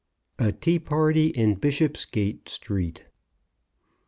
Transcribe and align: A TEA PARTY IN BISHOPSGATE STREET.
A 0.39 0.51
TEA 0.51 0.79
PARTY 0.79 1.27
IN 1.27 1.53
BISHOPSGATE 1.59 2.49
STREET. 2.49 3.03